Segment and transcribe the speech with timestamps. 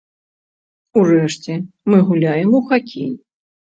[1.03, 1.53] Урэшце,
[1.93, 3.11] мы гуляем у хакей!